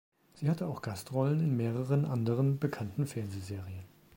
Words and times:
Sie 0.33 0.49
hatte 0.49 0.65
auch 0.65 0.81
Gastrollen 0.81 1.41
in 1.41 1.55
mehreren 1.57 2.05
anderen 2.05 2.57
bekannten 2.57 3.05
Fernsehserien. 3.05 3.83